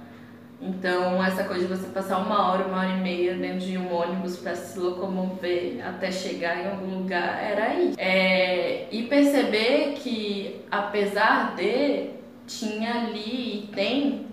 [0.59, 3.93] Então, essa coisa de você passar uma hora, uma hora e meia dentro de um
[3.93, 7.95] ônibus para se locomover até chegar em algum lugar, era isso.
[7.99, 12.16] É, e perceber que, apesar de,
[12.47, 14.25] tinha ali e tem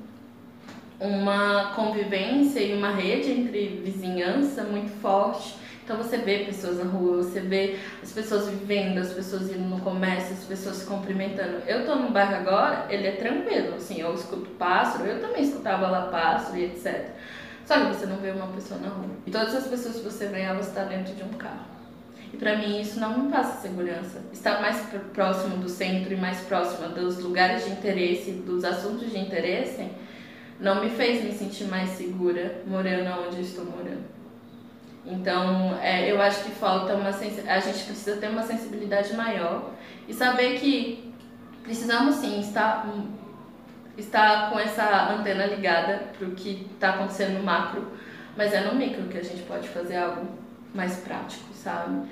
[0.99, 7.19] uma convivência e uma rede entre vizinhança muito forte então você vê pessoas na rua,
[7.19, 11.59] você vê as pessoas vivendo, as pessoas indo no comércio, as pessoas se cumprimentando.
[11.67, 15.87] Eu tô no bairro agora, ele é tranquilo, assim, eu escuto pássaro, eu também escutava
[15.87, 17.11] lá pássaro e etc.
[17.67, 19.11] Só que você não vê uma pessoa na rua.
[19.27, 21.74] E todas as pessoas que você vê, elas estão dentro de um carro.
[22.35, 24.21] E para mim isso não me passa segurança.
[24.33, 24.77] Estar mais
[25.13, 29.89] próximo do centro e mais próximo dos lugares de interesse, dos assuntos de interesse,
[30.59, 34.03] não me fez me sentir mais segura morando onde estou morando.
[35.07, 39.71] Então, é, eu acho que falta uma a gente precisa ter uma sensibilidade maior
[40.09, 41.15] e saber que
[41.63, 42.85] precisamos sim estar
[43.97, 47.93] estar com essa antena ligada para o que está acontecendo no macro,
[48.37, 50.43] mas é no micro que a gente pode fazer algo
[50.75, 52.09] mais prático, sabe?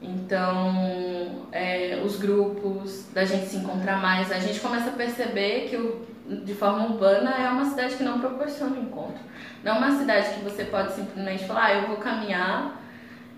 [0.00, 5.76] Então, é, os grupos, da gente se encontrar mais, a gente começa a perceber que
[5.76, 6.06] o,
[6.44, 9.22] de forma urbana é uma cidade que não proporciona encontro.
[9.62, 12.82] Não é uma cidade que você pode simplesmente falar, ah, eu vou caminhar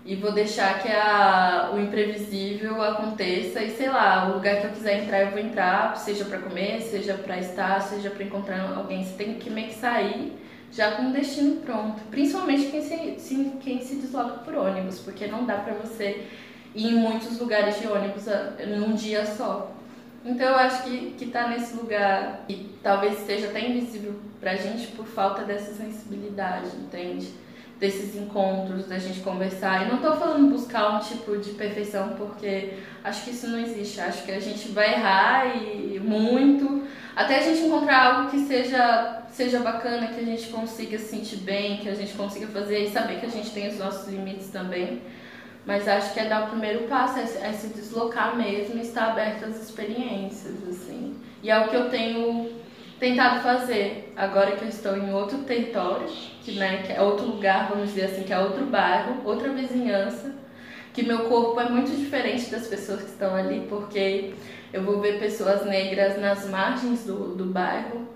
[0.05, 4.71] e vou deixar que a, o imprevisível aconteça e sei lá, o lugar que eu
[4.71, 9.03] quiser entrar eu vou entrar, seja para comer, seja para estar, seja para encontrar alguém.
[9.03, 10.37] Você tem que meio que sair
[10.71, 12.01] já com o destino pronto.
[12.09, 16.27] Principalmente quem se, quem se desloca por ônibus, porque não dá para você
[16.75, 19.71] ir em muitos lugares de ônibus ah, num dia só.
[20.25, 24.87] Então eu acho que, que tá nesse lugar e talvez esteja até invisível pra gente
[24.87, 27.31] por falta dessa sensibilidade, entende?
[27.79, 29.85] Desses encontros, da gente conversar.
[29.85, 32.73] E não tô falando buscar um tipo de perfeição, porque
[33.03, 34.01] acho que isso não existe.
[34.01, 36.83] Acho que a gente vai errar e muito,
[37.15, 41.37] até a gente encontrar algo que seja, seja bacana, que a gente consiga se sentir
[41.37, 44.49] bem, que a gente consiga fazer e saber que a gente tem os nossos limites
[44.49, 45.01] também.
[45.65, 49.09] Mas acho que é dar o primeiro passo, é, é se deslocar mesmo e estar
[49.09, 51.15] aberto às experiências, assim.
[51.41, 52.51] E é o que eu tenho
[52.99, 56.07] tentado fazer agora que eu estou em outro território,
[56.47, 60.33] que, né, que é outro lugar, vamos dizer assim, que é outro bairro, outra vizinhança,
[60.93, 64.33] que meu corpo é muito diferente das pessoas que estão ali, porque
[64.71, 68.07] eu vou ver pessoas negras nas margens do, do bairro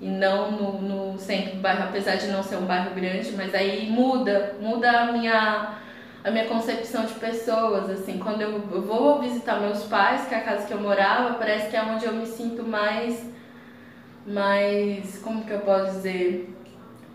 [0.00, 3.54] e não no, no centro do bairro, apesar de não ser um bairro grande, mas
[3.54, 5.78] aí muda, muda a minha
[6.24, 10.42] a minha concepção de pessoas, assim, quando eu, vou visitar meus pais, que é a
[10.42, 13.24] casa que eu morava, parece que é onde eu me sinto mais,
[14.26, 16.57] mais, como que eu posso dizer,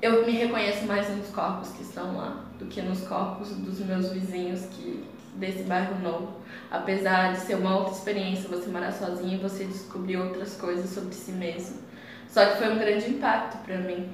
[0.03, 4.11] eu me reconheço mais nos corpos que estão lá do que nos corpos dos meus
[4.11, 5.03] vizinhos que
[5.35, 6.33] desse bairro novo.
[6.69, 11.13] Apesar de ser uma outra experiência você morar sozinho e você descobrir outras coisas sobre
[11.15, 11.77] si mesmo.
[12.27, 14.09] Só que foi um grande impacto para mim,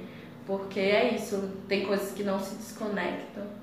[0.46, 3.60] porque é isso, tem coisas que não se desconectam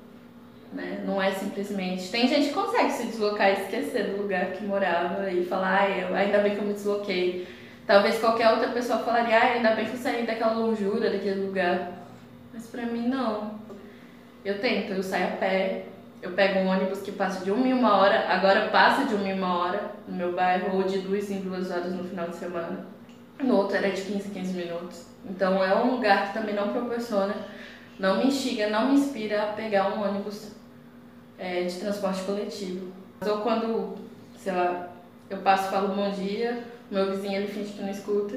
[0.73, 1.03] né?
[1.05, 2.09] Não é simplesmente.
[2.09, 6.17] Tem gente que consegue se deslocar e esquecer do lugar que morava e falar, ah,
[6.17, 7.47] ainda bem que eu me desloquei.
[7.85, 11.96] Talvez qualquer outra pessoa falaria, ah, ainda bem que eu saí daquela longura, daquele lugar.
[12.57, 13.51] Mas pra mim, não.
[14.43, 15.85] Eu tento, eu saio a pé,
[16.23, 19.29] eu pego um ônibus que passa de uma em uma hora, agora passa de uma
[19.29, 22.35] em uma hora no meu bairro, ou de duas em duas horas no final de
[22.35, 22.87] semana.
[23.39, 25.05] No outro era de 15 15 minutos.
[25.23, 27.35] Então é um lugar que também não proporciona,
[27.99, 30.53] não me instiga, não me inspira a pegar um ônibus
[31.37, 32.91] é, de transporte coletivo.
[33.21, 33.99] Ou quando,
[34.35, 34.89] sei lá,
[35.29, 38.35] eu passo e falo bom dia, meu vizinho ele finge que não escuta,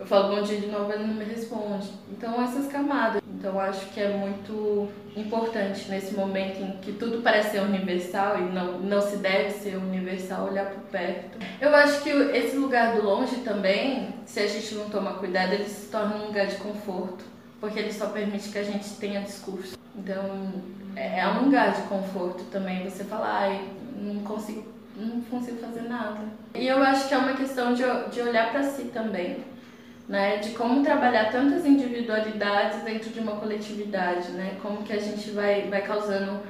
[0.00, 1.92] eu falo bom dia de novo ele não me responde.
[2.10, 3.22] Então essas camadas.
[3.42, 8.42] Então acho que é muito importante nesse momento em que tudo parece ser universal e
[8.42, 11.38] não, não se deve ser universal olhar para perto.
[11.60, 15.64] Eu acho que esse lugar do longe também, se a gente não tomar cuidado, ele
[15.64, 17.24] se torna um lugar de conforto,
[17.60, 19.76] porque ele só permite que a gente tenha discurso.
[19.96, 20.52] Então,
[20.94, 24.64] é, é um lugar de conforto também você falar, ai, não consigo,
[24.94, 26.20] não consigo fazer nada.
[26.54, 29.38] E eu acho que é uma questão de, de olhar para si também,
[30.08, 30.36] né?
[30.38, 34.58] De como trabalhar tantas individualidades dentro de uma coletividade, né?
[34.62, 36.40] Como que a gente vai, vai causando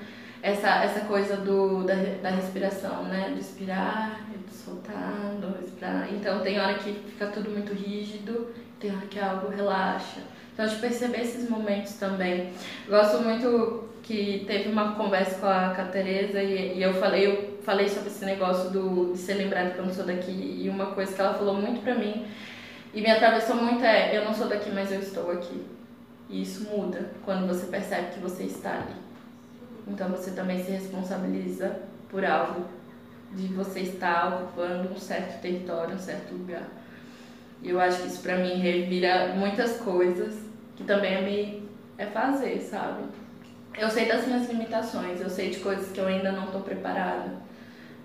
[0.43, 3.31] essa, essa coisa do, da, da respiração, né?
[3.31, 6.09] Do inspirar, do soltar, do respirar.
[6.13, 10.21] Então tem hora que fica tudo muito rígido, tem hora que algo relaxa.
[10.53, 12.53] Então, de perceber esses momentos também.
[12.87, 17.63] Gosto muito que teve uma conversa com a, com Tereza e, e, eu falei eu
[17.63, 20.87] falei sobre esse negócio do, de ser lembrado que eu não sou daqui e uma
[20.87, 22.27] coisa que ela falou muito pra mim
[22.95, 25.65] e me atravessou muito é eu não sou daqui, mas eu estou aqui.
[26.29, 28.95] E isso muda quando você percebe que você está ali.
[29.87, 31.81] Então você também se responsabiliza
[32.11, 32.67] por algo
[33.33, 36.69] de você estar ocupando um certo território, um certo lugar.
[37.63, 40.35] E eu acho que isso pra mim revira muitas coisas
[40.77, 43.05] que também é, me, é fazer, sabe?
[43.79, 47.33] Eu sei das minhas limitações, eu sei de coisas que eu ainda não estou preparada,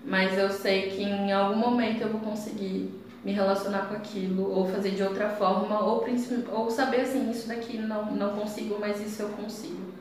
[0.04, 2.90] mas eu sei que em algum momento eu vou conseguir
[3.24, 6.06] me relacionar com aquilo, ou fazer de outra forma, ou,
[6.52, 9.92] ou saber assim, isso daqui não, não consigo, mas isso eu consigo.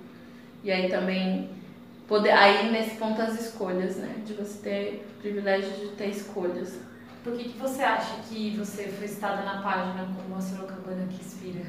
[0.63, 1.49] E aí também
[2.07, 4.15] poder aí nesse ponto as escolhas, né?
[4.26, 6.80] De você ter o privilégio de ter escolhas.
[7.24, 11.15] Por que, que você acha que você foi citada na página como a Sorocabana que
[11.15, 11.65] inspira?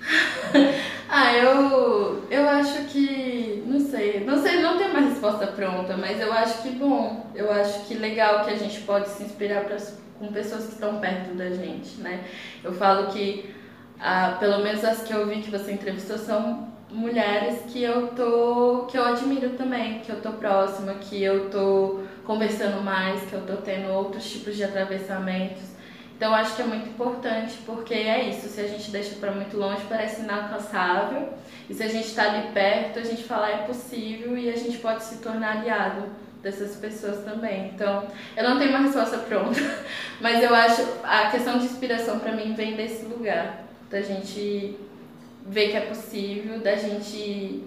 [1.08, 3.62] ah, eu, eu acho que.
[3.66, 4.24] Não sei.
[4.24, 7.94] Não sei, não tenho mais resposta pronta, mas eu acho que bom, eu acho que
[7.94, 9.76] legal que a gente pode se inspirar pra,
[10.18, 12.24] com pessoas que estão perto da gente, né?
[12.62, 13.54] Eu falo que,
[14.00, 18.86] ah, pelo menos as que eu vi que você entrevistou são mulheres que eu tô
[18.88, 23.42] que eu admiro também, que eu tô próxima, que eu tô conversando mais, que eu
[23.46, 25.76] tô tendo outros tipos de atravessamentos.
[26.16, 29.56] Então acho que é muito importante, porque é isso, se a gente deixa para muito
[29.56, 31.28] longe parece inalcançável,
[31.68, 34.78] e se a gente está ali perto, a gente fala é possível e a gente
[34.78, 36.04] pode se tornar aliado
[36.46, 37.72] dessas pessoas também.
[37.74, 39.60] Então, eu não tenho uma resposta pronta,
[40.20, 44.76] mas eu acho a questão de inspiração para mim vem desse lugar, da gente
[45.44, 47.64] ver que é possível, da gente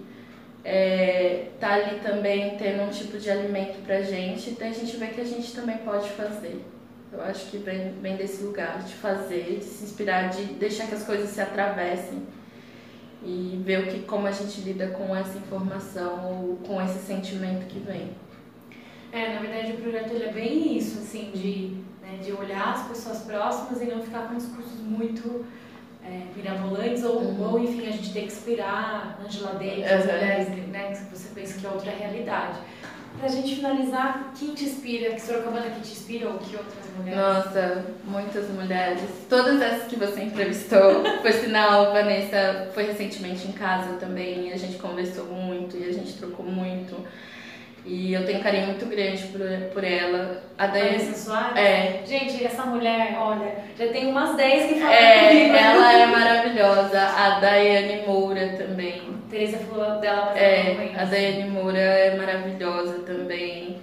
[0.64, 5.20] é, tá ali também tendo um tipo de alimento pra gente, da gente ver que
[5.20, 6.64] a gente também pode fazer.
[7.12, 10.94] Eu acho que vem, vem desse lugar de fazer, de se inspirar, de deixar que
[10.94, 12.22] as coisas se atravessem
[13.22, 17.66] e ver o que, como a gente lida com essa informação ou com esse sentimento
[17.66, 18.12] que vem.
[19.12, 22.86] É, na verdade o projeto ele é bem isso, assim, de, né, de olhar as
[22.88, 25.44] pessoas próximas e não ficar com discursos muito
[26.04, 27.52] é, mirabolantes ou, uhum.
[27.52, 29.96] ou, enfim, a gente tem que inspirar Angela Davis, uhum.
[29.96, 32.58] as mulheres, né, que você pensa que é outra realidade.
[33.18, 35.10] Pra gente finalizar, quem te inspira?
[35.10, 37.20] Que Sorocabana que te inspira ou que outras mulheres?
[37.20, 39.02] Nossa, muitas mulheres.
[39.28, 41.02] Todas essas que você entrevistou.
[41.20, 45.92] Por sinal, Vanessa foi recentemente em casa também e a gente conversou muito e a
[45.92, 47.04] gente trocou muito.
[47.84, 49.40] E eu tenho um carinho muito grande por,
[49.72, 50.42] por ela.
[50.58, 51.56] A Daiane Soares?
[51.56, 52.02] É.
[52.06, 55.54] Gente, essa mulher, olha, já tem umas 10 que falam é, comigo.
[55.54, 57.00] Ela é maravilhosa.
[57.00, 59.02] A Daiane Moura também.
[59.30, 63.80] Teresa falou dela, mas é, A Daiane Moura é maravilhosa também.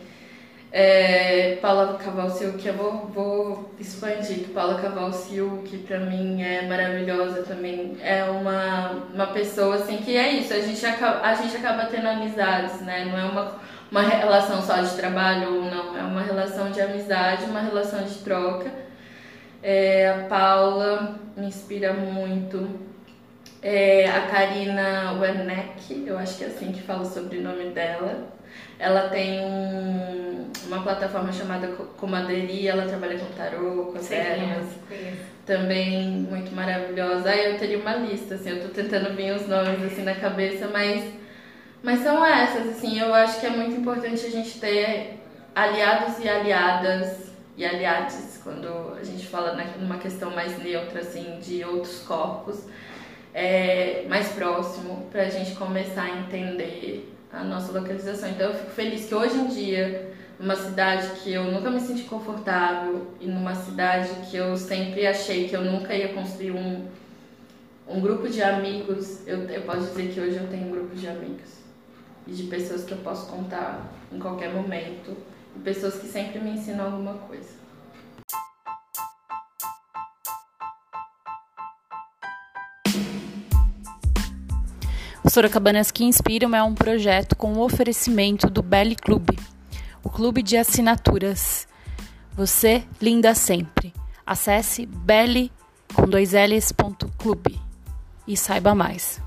[0.70, 6.68] É, Paula Cavalcil, que eu vou, vou expandir, que Paula Cavalcil, que pra mim é
[6.68, 11.56] maravilhosa também, é uma, uma pessoa assim que é isso, a gente, acaba, a gente
[11.56, 13.06] acaba tendo amizades, né?
[13.06, 13.56] Não é uma
[13.92, 18.16] uma relação só de trabalho ou não, é uma relação de amizade, uma relação de
[18.16, 18.72] troca.
[19.64, 22.88] É, a Paula me inspira muito.
[23.62, 28.28] É, a Karina Werneck, eu acho que é assim que fala o sobrenome dela.
[28.80, 31.68] Ela tem um, uma plataforma chamada
[31.98, 34.68] Comaderia, ela trabalha com tarô, com terras.
[35.46, 37.30] Também muito maravilhosa.
[37.30, 40.68] Aí eu teria uma lista, assim, eu tô tentando vir os nomes assim na cabeça,
[40.72, 41.04] mas
[41.88, 45.22] mas são essas, assim, eu acho que é muito importante a gente ter
[45.56, 48.68] aliados e aliadas e aliados quando
[49.00, 52.66] a gente fala numa questão mais neutra, assim, de outros corpos,
[53.34, 58.32] é, mais próximo, para a gente começar a entender a nossa localização.
[58.32, 62.04] Então eu fico feliz que hoje em dia, numa cidade que eu nunca me senti
[62.04, 66.86] confortável e numa cidade que eu sempre achei que eu nunca ia construir um,
[67.88, 71.08] um grupo de amigos, eu, eu posso dizer que hoje eu tenho um grupo de
[71.08, 71.57] amigos
[72.28, 75.16] e de pessoas que eu posso contar em qualquer momento
[75.56, 77.68] e pessoas que sempre me ensinam alguma coisa.
[85.24, 89.30] O Sorocabanas que Inspiram é um projeto com o oferecimento do Belly Club,
[90.04, 91.68] o clube de assinaturas.
[92.34, 93.94] Você, linda sempre.
[94.26, 95.52] Acesse belly
[95.94, 97.60] com dois L's, ponto, clube
[98.28, 99.27] e saiba mais.